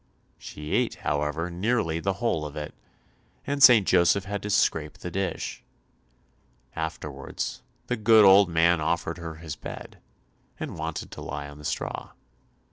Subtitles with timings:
[0.39, 2.73] She ate, however, nearly the whole of it,
[3.45, 3.87] and St.
[3.87, 5.61] Joseph had to scrape the dish.
[6.75, 9.99] Afterwards, the good old man offered her his bed,
[10.59, 12.13] and wanted to lie on the straw.